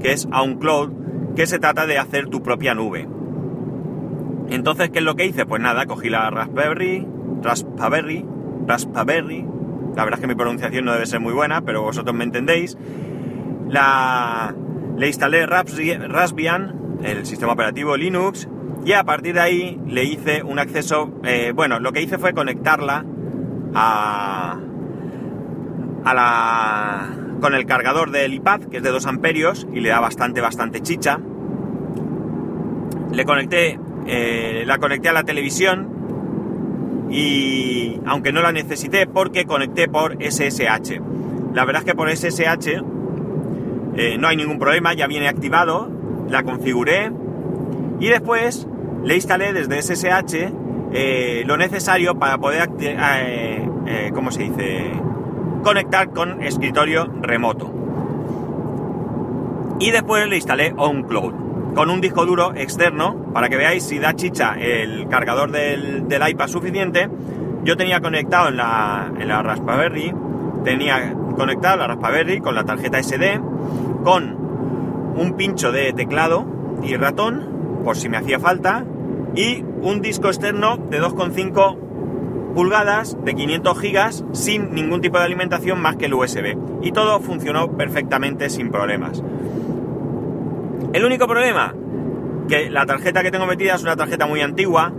que 0.01 0.13
es 0.13 0.27
OnCloud, 0.33 1.35
que 1.35 1.47
se 1.47 1.59
trata 1.59 1.87
de 1.87 1.99
hacer 1.99 2.29
tu 2.29 2.43
propia 2.43 2.75
nube. 2.75 3.09
Entonces, 4.49 4.91
¿qué 4.91 5.01
es 5.01 5.05
lo 5.05 5.17
que 5.17 5.27
hice? 5.27 5.47
Pues 5.47 5.61
nada, 5.61 5.87
cogí 5.87 6.09
la 6.09 6.31
Raspberry, 6.31 7.07
Raspberry, 7.43 8.25
Raspberry, 8.67 9.45
la 9.97 10.05
verdad 10.05 10.19
es 10.19 10.21
que 10.21 10.27
mi 10.27 10.35
pronunciación 10.35 10.85
no 10.85 10.93
debe 10.93 11.07
ser 11.07 11.21
muy 11.21 11.33
buena, 11.33 11.63
pero 11.63 11.83
vosotros 11.83 12.15
me 12.15 12.25
entendéis. 12.25 12.77
La, 13.69 14.55
le 14.97 15.07
instalé 15.07 15.47
Raspbian, 15.47 17.01
el 17.03 17.25
sistema 17.25 17.53
operativo 17.53 17.97
Linux, 17.97 18.47
y 18.85 18.93
a 18.93 19.05
partir 19.05 19.35
de 19.35 19.41
ahí 19.41 19.81
le 19.87 20.05
hice 20.05 20.43
un 20.43 20.59
acceso, 20.59 21.19
eh, 21.25 21.53
bueno, 21.55 21.81
lo 21.81 21.93
que 21.93 22.03
hice 22.03 22.19
fue 22.19 22.35
conectarla 22.35 23.05
a, 23.75 24.61
con 27.41 27.55
el 27.55 27.67
cargador 27.67 28.11
del 28.11 28.35
iPad, 28.35 28.63
que 28.63 28.79
es 28.79 28.83
de 28.83 28.91
2 28.91 29.07
amperios, 29.07 29.67
y 29.73 29.81
le 29.81 29.89
da 29.89 30.01
bastante, 30.01 30.41
bastante 30.41 30.81
chicha. 30.81 31.19
Le 33.13 33.25
conecté, 33.25 33.79
eh, 34.07 34.65
la 34.67 34.79
conecté 34.79 35.09
a 35.09 35.13
la 35.13 35.25
televisión, 35.25 35.97
y 37.11 38.01
aunque 38.07 38.33
no 38.33 38.43
la 38.43 38.53
necesité 38.53 39.07
porque 39.07 39.45
conecté 39.45 39.89
por 39.89 40.17
SSH. 40.21 41.01
La 41.55 41.65
verdad 41.65 41.83
es 41.83 41.87
que 41.87 41.95
por 41.95 42.11
SSH 42.11 42.83
eh, 43.97 44.19
no 44.19 44.29
hay 44.29 44.37
ningún 44.37 44.59
problema, 44.59 44.93
ya 44.95 45.07
viene 45.07 45.29
activado, 45.29 45.91
la 46.29 46.43
configuré 46.43 47.11
y 47.99 48.09
después 48.09 48.67
le 49.03 49.15
instalé 49.15 49.53
desde 49.53 49.81
SSH 49.81 50.53
eh, 50.93 51.45
lo 51.47 51.57
necesario 51.57 52.19
para 52.19 52.39
poder, 52.39 52.69
eh, 52.79 54.11
¿cómo 54.13 54.31
se 54.31 54.43
dice? 54.43 54.93
Conectar 55.63 56.11
con 56.11 56.43
escritorio 56.43 57.07
remoto. 57.23 57.73
Y 59.79 59.91
después 59.91 60.27
le 60.29 60.37
instalé 60.37 60.75
OnCloud 60.77 61.75
con 61.75 61.91
un 61.91 62.01
disco 62.01 62.25
duro 62.25 62.55
externo 62.55 63.27
para 63.35 63.51
que 63.51 63.57
veáis 63.57 63.83
si 63.83 63.99
da 63.99 64.15
chicha 64.15 64.57
el 64.59 65.09
cargador 65.09 65.51
del, 65.51 66.09
del 66.09 66.27
iPad 66.27 66.49
suficiente. 66.49 67.11
Yo 67.65 67.77
tenía 67.77 68.01
conectado 68.01 68.49
en 68.49 68.57
la, 68.57 69.13
en 69.19 69.29
la 69.29 69.43
Raspberry, 69.43 70.15
tenía 70.65 71.15
conectado 71.37 71.77
la 71.77 71.89
Raspberry 71.89 72.41
con 72.41 72.55
la 72.55 72.65
tarjeta 72.65 73.03
SD, 73.03 73.41
con 74.05 74.37
un 75.17 75.35
pincho 75.37 75.71
de 75.71 75.93
teclado 75.93 76.47
y 76.83 76.97
ratón, 76.97 77.83
por 77.85 77.97
si 77.97 78.09
me 78.09 78.17
hacía 78.17 78.39
falta, 78.41 78.85
y 79.35 79.63
un 79.83 80.01
disco 80.01 80.29
externo 80.29 80.79
de 80.79 81.01
2,5 81.01 81.77
pulgadas 82.57 83.23
de 83.23 83.35
500 83.35 83.79
gigas 83.79 84.25
sin 84.33 84.73
ningún 84.73 85.03
tipo 85.03 85.19
de 85.19 85.25
alimentación 85.25 85.79
más 85.79 85.97
que 85.97 86.07
el 86.07 86.15
USB. 86.15 86.57
Y 86.81 86.91
todo 86.91 87.21
funcionó 87.21 87.77
perfectamente 87.77 88.49
sin 88.49 88.71
problemas. 88.71 89.23
El 90.95 91.05
único 91.05 91.29
problema, 91.29 91.75
que 92.49 92.71
la 92.71 92.87
tarjeta 92.87 93.23
que 93.23 93.31
tengo 93.31 93.45
metida 93.45 93.75
es 93.75 93.83
una 93.83 93.95
tarjeta 93.95 94.27
muy 94.27 94.41
antigua, 94.41 94.91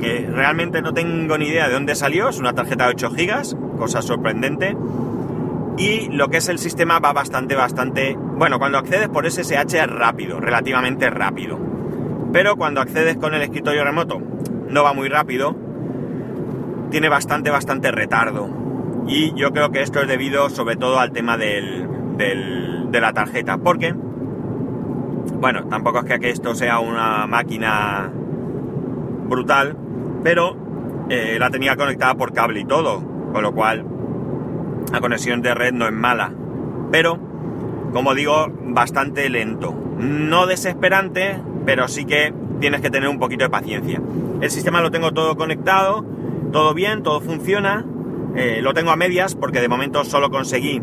que 0.00 0.26
realmente 0.32 0.80
no 0.80 0.94
tengo 0.94 1.36
ni 1.36 1.48
idea 1.48 1.68
de 1.68 1.74
dónde 1.74 1.94
salió, 1.96 2.30
es 2.30 2.38
una 2.38 2.54
tarjeta 2.54 2.86
de 2.86 2.92
8 2.92 3.10
gigas, 3.10 3.58
cosa 3.76 4.00
sorprendente. 4.00 4.74
Y 5.76 6.08
lo 6.08 6.28
que 6.28 6.38
es 6.38 6.48
el 6.48 6.58
sistema 6.58 6.98
va 6.98 7.12
bastante, 7.12 7.54
bastante... 7.54 8.16
Bueno, 8.16 8.58
cuando 8.58 8.78
accedes 8.78 9.10
por 9.10 9.30
SSH 9.30 9.74
es 9.74 9.86
rápido, 9.86 10.40
relativamente 10.40 11.10
rápido. 11.10 11.58
Pero 12.32 12.56
cuando 12.56 12.80
accedes 12.80 13.18
con 13.18 13.34
el 13.34 13.42
escritorio 13.42 13.84
remoto 13.84 14.18
no 14.70 14.82
va 14.82 14.94
muy 14.94 15.10
rápido, 15.10 15.54
tiene 16.92 17.08
bastante, 17.08 17.50
bastante 17.50 17.90
retardo. 17.90 18.48
Y 19.08 19.34
yo 19.34 19.52
creo 19.52 19.72
que 19.72 19.82
esto 19.82 20.00
es 20.00 20.06
debido 20.06 20.48
sobre 20.50 20.76
todo 20.76 21.00
al 21.00 21.10
tema 21.10 21.36
del, 21.36 21.88
de 22.16 23.00
la 23.00 23.12
tarjeta, 23.12 23.58
porque, 23.58 23.94
bueno, 25.40 25.64
tampoco 25.68 26.00
es 26.00 26.04
que 26.04 26.20
que 26.20 26.30
esto 26.30 26.54
sea 26.54 26.78
una 26.78 27.26
máquina 27.26 28.12
brutal, 29.24 29.76
pero 30.22 30.54
eh, 31.08 31.38
la 31.40 31.50
tenía 31.50 31.74
conectada 31.76 32.14
por 32.14 32.32
cable 32.32 32.60
y 32.60 32.64
todo, 32.64 33.02
con 33.32 33.42
lo 33.42 33.52
cual 33.52 33.84
la 34.92 35.00
conexión 35.00 35.40
de 35.40 35.54
red 35.54 35.72
no 35.72 35.86
es 35.86 35.92
mala. 35.92 36.30
Pero, 36.92 37.18
como 37.92 38.14
digo, 38.14 38.46
bastante 38.66 39.28
lento. 39.30 39.74
No 39.98 40.46
desesperante, 40.46 41.40
pero 41.64 41.88
sí 41.88 42.04
que 42.04 42.34
tienes 42.60 42.82
que 42.82 42.90
tener 42.90 43.08
un 43.08 43.18
poquito 43.18 43.44
de 43.44 43.50
paciencia. 43.50 44.00
El 44.42 44.50
sistema 44.50 44.82
lo 44.82 44.90
tengo 44.90 45.12
todo 45.12 45.36
conectado, 45.36 46.04
todo 46.52 46.74
bien, 46.74 47.02
todo 47.02 47.20
funciona. 47.20 47.84
Eh, 48.36 48.60
lo 48.62 48.72
tengo 48.74 48.90
a 48.90 48.96
medias 48.96 49.34
porque 49.34 49.60
de 49.60 49.68
momento 49.68 50.04
solo 50.04 50.30
conseguí, 50.30 50.80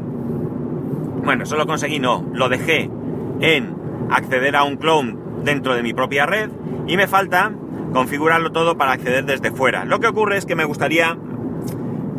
bueno, 1.24 1.46
solo 1.46 1.66
conseguí 1.66 2.00
no, 2.00 2.28
lo 2.34 2.50
dejé 2.50 2.90
en 3.40 3.76
acceder 4.12 4.56
a 4.56 4.64
un 4.64 4.78
clone 4.78 5.18
dentro 5.44 5.76
de 5.76 5.82
mi 5.82 5.94
propia 5.94 6.26
red 6.26 6.50
y 6.88 6.98
me 6.98 7.08
falta 7.08 7.54
configurarlo 7.94 8.52
todo 8.52 8.78
para 8.78 8.92
acceder 8.92 9.26
desde 9.26 9.52
fuera. 9.52 9.86
Lo 9.86 10.00
que 10.00 10.08
ocurre 10.08 10.38
es 10.38 10.46
que 10.46 10.56
me 10.56 10.66
gustaría, 10.66 11.18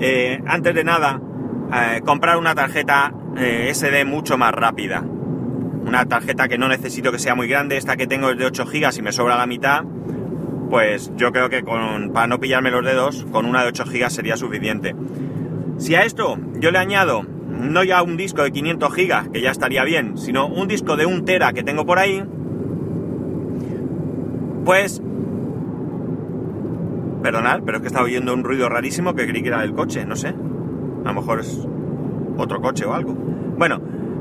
eh, 0.01 0.43
antes 0.47 0.75
de 0.75 0.85
nada, 0.85 1.21
eh, 1.73 2.01
comprar 2.05 2.39
una 2.39 2.55
tarjeta 2.55 3.13
SD 3.37 4.05
mucho 4.05 4.37
más 4.37 4.53
rápida. 4.53 5.05
Una 5.87 6.05
tarjeta 6.07 6.49
que 6.49 6.59
no 6.59 6.69
necesito 6.69 7.13
que 7.13 7.19
sea 7.19 7.35
muy 7.35 7.47
grande, 7.47 7.77
esta 7.77 7.97
que 7.97 8.07
tengo 8.07 8.31
es 8.31 8.39
de 8.39 8.45
8 8.45 8.67
GB 8.67 8.99
y 8.99 9.03
me 9.03 9.13
sobra 9.13 9.37
la 9.37 9.47
mitad, 9.47 9.85
pues 10.71 11.13
yo 11.17 11.33
creo 11.33 11.51
que 11.51 11.63
con, 11.63 12.13
para 12.13 12.29
no 12.29 12.39
pillarme 12.39 12.71
los 12.71 12.85
dedos, 12.85 13.27
con 13.33 13.45
una 13.45 13.63
de 13.63 13.69
8 13.69 13.85
GB 13.87 14.11
sería 14.11 14.37
suficiente. 14.37 14.95
Si 15.79 15.95
a 15.97 16.05
esto 16.05 16.39
yo 16.61 16.71
le 16.71 16.79
añado 16.79 17.23
no 17.23 17.83
ya 17.85 18.03
un 18.03 18.17
disco 18.17 18.43
de 18.43 18.53
500 18.53 18.95
GB, 18.95 19.33
que 19.33 19.41
ya 19.41 19.51
estaría 19.51 19.85
bien, 19.85 20.17
sino 20.17 20.47
un 20.47 20.69
disco 20.69 20.97
de 20.97 21.07
1 21.07 21.25
tera 21.25 21.53
que 21.53 21.63
tengo 21.63 21.85
por 21.85 21.99
ahí, 21.99 22.23
pues... 24.65 25.03
Perdonad, 27.23 27.61
pero 27.67 27.79
es 27.79 27.83
que 27.83 27.89
estaba 27.89 28.07
oyendo 28.07 28.33
un 28.33 28.45
ruido 28.45 28.69
rarísimo 28.71 29.15
que 29.15 29.27
creí 29.27 29.43
que 29.43 29.49
era 29.49 29.61
del 29.61 29.75
coche, 29.75 30.07
no 30.07 30.17
sé. 30.17 30.29
A 30.29 31.09
lo 31.09 31.15
mejor 31.15 31.41
es 31.41 31.69
otro 32.39 32.63
coche 32.63 32.87
o 32.87 32.95
algo. 32.95 33.13
Bueno, 33.13 33.79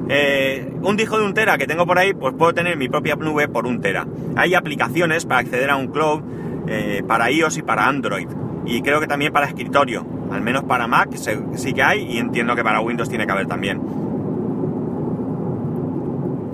eh, 0.10 0.74
un 0.82 0.98
disco 0.98 1.20
de 1.20 1.26
un 1.26 1.36
tera 1.36 1.58
que 1.60 1.68
tengo 1.68 1.86
por 1.86 2.00
ahí, 2.00 2.14
pues 2.14 2.34
puedo 2.36 2.52
tener 2.52 2.76
mi 2.78 2.90
propia 2.90 3.16
nube 3.16 3.48
por 3.48 3.68
un 3.68 3.80
tera. 3.80 4.08
Hay 4.36 4.56
aplicaciones 4.56 5.26
para 5.26 5.42
acceder 5.42 5.70
a 5.70 5.76
un 5.76 5.88
cloud 5.90 6.22
eh, 6.68 7.04
para 7.08 7.30
iOS 7.30 7.60
y 7.60 7.62
para 7.62 7.88
Android. 7.88 8.28
Y 8.66 8.82
creo 8.82 9.00
que 9.00 9.08
también 9.08 9.32
para 9.32 9.46
escritorio. 9.46 10.06
Al 10.32 10.42
menos 10.42 10.64
para 10.64 10.88
Mac 10.88 11.10
sí 11.16 11.74
que 11.74 11.84
hay 11.84 12.04
y 12.12 12.18
entiendo 12.18 12.56
que 12.56 12.64
para 12.64 12.82
Windows 12.82 13.08
tiene 13.08 13.26
que 13.28 13.32
haber 13.32 13.48
también. 13.48 13.80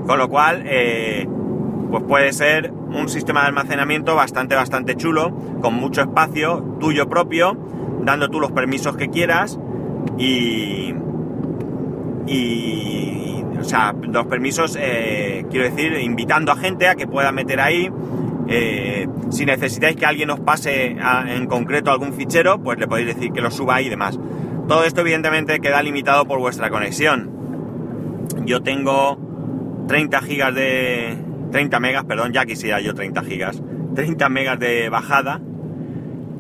Con 0.06 0.20
lo 0.20 0.30
cual, 0.30 0.64
eh, 0.66 1.28
pues 1.90 2.04
puede 2.04 2.34
ser 2.34 2.72
un 2.72 3.08
sistema 3.10 3.42
de 3.42 3.48
almacenamiento 3.48 4.16
bastante, 4.16 4.56
bastante 4.56 4.96
chulo, 4.96 5.32
con 5.62 5.74
mucho 5.74 6.02
espacio 6.02 6.78
tuyo 6.80 7.08
propio, 7.08 7.58
dando 8.02 8.30
tú 8.30 8.40
los 8.40 8.52
permisos 8.52 8.98
que 8.98 9.10
quieras 9.10 9.60
y, 10.18 10.94
y 12.28 13.35
o 13.60 13.64
sea, 13.64 13.94
los 14.02 14.26
permisos, 14.28 14.78
eh, 14.80 15.46
quiero 15.50 15.66
decir, 15.66 15.94
invitando 16.00 16.52
a 16.52 16.56
gente 16.56 16.88
a 16.88 16.96
que 16.96 17.08
pueda 17.08 17.32
meter 17.32 17.60
ahí. 17.60 17.90
Eh, 18.48 19.08
si 19.32 19.46
necesitáis 19.46 19.96
que 19.96 20.06
alguien 20.06 20.30
os 20.30 20.40
pase 20.40 20.98
en 21.28 21.48
concreto 21.48 21.92
algún 21.92 22.14
fichero, 22.14 22.62
pues 22.62 22.78
le 22.80 22.88
podéis 22.88 23.16
decir 23.16 23.32
que 23.32 23.42
lo 23.42 23.50
suba 23.50 23.76
ahí 23.76 23.88
y 23.88 23.90
demás. 23.90 24.20
Todo 24.68 24.84
esto 24.84 25.02
evidentemente 25.02 25.60
queda 25.60 25.82
limitado 25.82 26.26
por 26.26 26.40
vuestra 26.40 26.70
conexión. 26.70 27.32
Yo 28.46 28.62
tengo 28.62 29.18
30 29.88 30.22
gigas 30.22 30.56
de... 30.56 31.18
30 31.52 31.80
megas, 31.80 32.04
perdón, 32.06 32.34
ya 32.34 32.46
quisiera 32.46 32.82
yo 32.82 32.94
30 32.94 33.24
gigas. 33.24 33.62
30 33.96 34.30
megas 34.30 34.60
de 34.60 34.90
bajada 34.90 35.40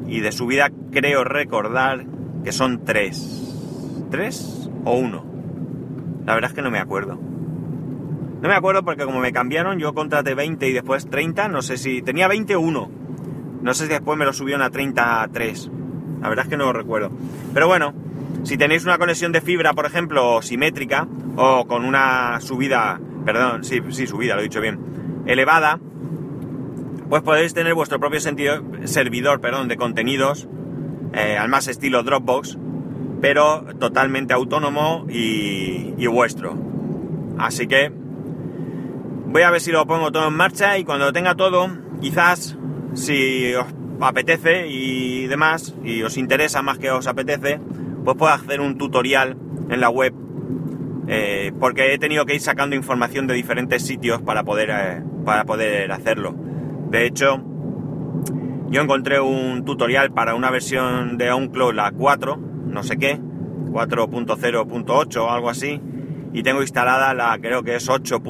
y 0.08 0.20
de 0.20 0.32
subida 0.32 0.72
creo 0.92 1.24
recordar 1.24 2.06
que 2.44 2.52
son 2.52 2.84
3. 2.84 4.08
¿3 4.12 4.72
o 4.84 4.94
1? 4.94 5.35
La 6.26 6.34
verdad 6.34 6.52
es 6.52 6.56
que 6.56 6.62
no 6.62 6.72
me 6.72 6.80
acuerdo. 6.80 7.20
No 8.42 8.50
me 8.50 8.56
acuerdo 8.56 8.84
porque 8.84 9.06
como 9.06 9.20
me 9.20 9.32
cambiaron, 9.32 9.80
yo 9.80 9.94
contraté 9.94 10.36
20 10.36 10.68
y 10.68 10.74
después 10.74 11.10
30, 11.10 11.48
no 11.48 11.62
sé 11.62 11.78
si 11.78 12.02
tenía 12.02 12.28
20 12.28 12.56
o 12.56 12.60
1. 12.60 12.92
No 13.62 13.74
sé 13.74 13.86
si 13.86 13.90
después 13.90 14.18
me 14.18 14.26
lo 14.26 14.34
subieron 14.34 14.62
a 14.62 14.70
33. 14.70 15.72
La 16.22 16.30
verdad 16.30 16.46
es 16.46 16.50
que 16.50 16.58
no 16.58 16.66
lo 16.66 16.74
recuerdo. 16.74 17.12
Pero 17.54 17.68
bueno, 17.68 17.94
si 18.44 18.58
tenéis 18.58 18.84
una 18.86 18.98
conexión 18.98 19.32
de 19.32 19.42
fibra, 19.42 19.74
por 19.74 19.86
ejemplo, 19.86 20.42
simétrica, 20.42 21.08
o 21.36 21.66
con 21.66 21.86
una 21.86 22.40
subida, 22.42 23.00
perdón, 23.26 23.64
sí, 23.64 23.82
sí, 23.90 24.08
subida, 24.08 24.36
lo 24.36 24.42
he 24.42 24.44
dicho 24.44 24.62
bien, 24.62 25.24
elevada, 25.26 25.80
pues 27.10 27.24
podéis 27.24 27.54
tener 27.54 27.74
vuestro 27.74 28.00
propio 28.00 28.20
sentido, 28.20 28.64
servidor 28.86 29.42
perdón, 29.42 29.68
de 29.68 29.78
contenidos, 29.78 30.48
eh, 31.14 31.38
al 31.38 31.50
más 31.50 31.68
estilo 31.68 32.04
Dropbox, 32.04 32.58
pero 33.22 33.66
totalmente 33.80 34.34
autónomo 34.34 35.06
y, 35.10 36.06
vuestro. 36.08 36.56
Así 37.38 37.68
que 37.68 37.92
voy 39.26 39.42
a 39.42 39.52
ver 39.52 39.62
si 39.62 39.72
lo 39.72 39.86
pongo 39.86 40.12
todo 40.12 40.28
en 40.28 40.34
marcha 40.34 40.78
y 40.78 40.84
cuando 40.84 41.06
lo 41.06 41.14
tenga 41.14 41.36
todo, 41.36 41.70
quizás 42.02 42.58
si 42.94 43.54
os 43.54 43.66
apetece 44.00 44.68
y 44.68 45.28
demás, 45.28 45.76
y 45.84 46.04
os 46.04 46.18
interesa 46.18 46.62
más 46.62 46.78
que 46.78 46.92
os 46.92 47.08
apetece, 47.08 47.60
pues 48.04 48.18
puedo 48.18 48.32
hacer 48.32 48.62
un 48.62 48.78
tutorial 48.78 49.38
en 49.70 49.82
la 49.82 49.90
web, 49.90 50.14
eh, 51.08 51.52
porque 51.60 51.94
he 51.94 51.98
tenido 51.98 52.26
que 52.26 52.36
ir 52.36 52.42
sacando 52.42 52.76
información 52.76 53.28
de 53.28 53.34
diferentes 53.34 53.86
sitios 53.86 54.22
para 54.22 54.44
poder, 54.44 54.70
eh, 54.70 55.04
para 55.26 55.44
poder 55.44 55.92
hacerlo. 55.92 56.36
De 56.90 57.06
hecho, 57.06 57.44
yo 58.70 58.82
encontré 58.82 59.20
un 59.20 59.66
tutorial 59.66 60.12
para 60.12 60.36
una 60.36 60.52
versión 60.52 61.18
de 61.18 61.32
OwnCloud, 61.32 61.74
la 61.74 61.92
4, 61.92 62.55
no 62.76 62.84
sé 62.84 62.98
qué, 62.98 63.18
4.0.8 63.18 65.18
o 65.18 65.32
algo 65.32 65.50
así, 65.50 65.82
y 66.34 66.44
tengo 66.44 66.62
instalada 66.62 67.14
la, 67.14 67.40
creo 67.40 67.64
que 67.64 67.78
es 67.78 67.90
8. 67.90 68.22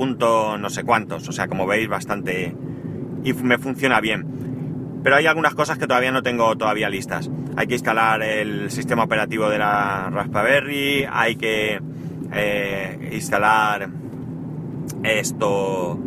no 0.59 0.69
sé 0.69 0.83
cuántos, 0.83 1.27
o 1.27 1.31
sea, 1.31 1.47
como 1.47 1.65
veis, 1.65 1.89
bastante... 1.89 2.55
y 3.23 3.33
me 3.33 3.57
funciona 3.57 3.99
bien. 3.99 5.01
Pero 5.03 5.15
hay 5.15 5.25
algunas 5.25 5.55
cosas 5.55 5.79
que 5.79 5.87
todavía 5.87 6.11
no 6.11 6.21
tengo 6.21 6.55
todavía 6.55 6.89
listas. 6.89 7.29
Hay 7.57 7.67
que 7.67 7.73
instalar 7.73 8.21
el 8.21 8.69
sistema 8.69 9.03
operativo 9.03 9.49
de 9.49 9.57
la 9.57 10.09
Raspberry, 10.11 11.07
hay 11.11 11.35
que 11.35 11.79
eh, 12.31 13.09
instalar 13.11 13.89
esto, 15.03 15.99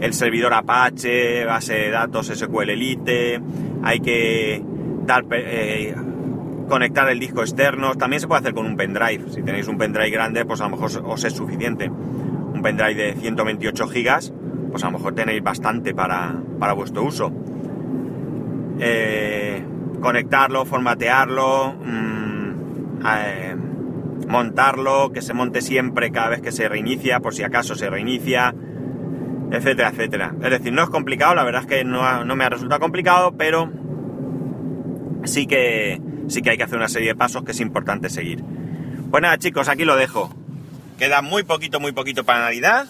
el 0.00 0.14
servidor 0.14 0.54
Apache, 0.54 1.44
base 1.44 1.74
de 1.74 1.90
datos 1.90 2.28
SQL 2.28 2.70
Elite, 2.70 3.40
hay 3.82 4.00
que 4.00 4.62
dar 5.06 5.24
eh, 5.32 5.94
conectar 6.68 7.08
el 7.08 7.20
disco 7.20 7.42
externo, 7.42 7.94
también 7.94 8.20
se 8.20 8.26
puede 8.26 8.40
hacer 8.40 8.54
con 8.54 8.66
un 8.66 8.76
pendrive, 8.76 9.30
si 9.30 9.42
tenéis 9.42 9.68
un 9.68 9.78
pendrive 9.78 10.10
grande 10.10 10.44
pues 10.44 10.60
a 10.60 10.64
lo 10.64 10.76
mejor 10.76 10.90
os 11.04 11.24
es 11.24 11.32
suficiente, 11.32 11.88
un 11.88 12.60
pendrive 12.62 12.94
de 12.94 13.14
128 13.14 13.88
gigas 13.88 14.32
pues 14.74 14.82
a 14.82 14.90
lo 14.90 14.98
mejor 14.98 15.14
tenéis 15.14 15.40
bastante 15.40 15.94
para, 15.94 16.34
vuestro 16.74 17.04
uso. 17.04 17.30
Eh, 18.80 19.62
conectarlo, 20.00 20.64
formatearlo, 20.64 21.74
mm, 21.74 23.06
eh, 23.06 23.56
montarlo, 24.26 25.12
que 25.12 25.22
se 25.22 25.32
monte 25.32 25.60
siempre 25.60 26.10
cada 26.10 26.30
vez 26.30 26.40
que 26.40 26.50
se 26.50 26.68
reinicia, 26.68 27.20
por 27.20 27.34
si 27.34 27.44
acaso 27.44 27.76
se 27.76 27.88
reinicia, 27.88 28.52
etcétera, 29.52 29.90
etcétera. 29.90 30.34
Es 30.42 30.50
decir, 30.50 30.72
no 30.72 30.82
es 30.82 30.90
complicado, 30.90 31.36
la 31.36 31.44
verdad 31.44 31.60
es 31.60 31.68
que 31.68 31.84
no, 31.84 32.24
no 32.24 32.34
me 32.34 32.42
ha 32.42 32.48
resultado 32.48 32.80
complicado, 32.80 33.36
pero 33.38 33.70
sí 35.22 35.46
que 35.46 36.02
sí 36.28 36.42
que 36.42 36.50
hay 36.50 36.56
que 36.56 36.64
hacer 36.64 36.76
una 36.76 36.88
serie 36.88 37.08
de 37.08 37.14
pasos 37.14 37.44
que 37.44 37.52
es 37.52 37.60
importante 37.60 38.10
seguir. 38.10 38.42
Pues 39.10 39.22
nada, 39.22 39.38
chicos, 39.38 39.68
aquí 39.68 39.84
lo 39.84 39.96
dejo. 39.96 40.34
Queda 40.98 41.22
muy 41.22 41.42
poquito, 41.42 41.80
muy 41.80 41.92
poquito 41.92 42.24
para 42.24 42.40
Navidad 42.40 42.86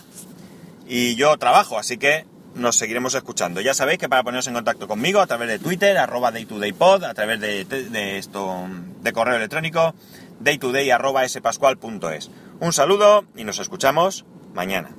y 0.87 1.15
yo 1.17 1.37
trabajo, 1.39 1.79
así 1.79 1.97
que 1.97 2.27
nos 2.55 2.77
seguiremos 2.77 3.15
escuchando. 3.15 3.61
Ya 3.61 3.75
sabéis 3.75 3.99
que 3.99 4.09
para 4.09 4.23
poneros 4.23 4.47
en 4.47 4.55
contacto 4.55 4.87
conmigo 4.87 5.21
a 5.21 5.27
través 5.27 5.49
de 5.49 5.59
Twitter, 5.59 5.97
arroba 5.99 6.31
daytodaypod, 6.31 7.05
a 7.05 7.15
través 7.15 7.41
de, 7.41 8.19
esto, 8.19 8.69
de 9.03 9.13
correo 9.13 9.37
electrónico, 9.37 9.95
daytoday 10.41 10.91
arroba 10.91 11.27
spascual.es. 11.29 12.31
Un 12.61 12.73
saludo 12.73 13.25
y 13.37 13.45
nos 13.45 13.59
escuchamos 13.59 14.25
mañana. 14.55 14.95